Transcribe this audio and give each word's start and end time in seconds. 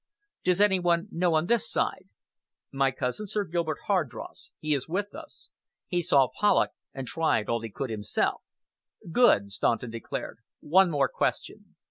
"Does 0.43 0.59
any 0.59 0.79
one 0.79 1.09
know 1.11 1.35
on 1.35 1.45
this 1.45 1.69
side?" 1.71 2.09
"My 2.71 2.89
cousin, 2.89 3.27
Sir 3.27 3.43
Gilbert 3.43 3.77
Hardross. 3.85 4.49
He 4.57 4.73
is 4.73 4.87
with 4.89 5.13
us. 5.13 5.51
He 5.85 6.01
saw 6.01 6.27
Polloch 6.39 6.71
and 6.91 7.05
tried 7.05 7.47
all 7.47 7.61
he 7.61 7.69
could 7.69 7.91
himself." 7.91 8.41
"Good!" 9.11 9.51
Staunton 9.51 9.91
declared. 9.91 10.39
"One 10.59 10.89
more 10.89 11.07
question. 11.07 11.75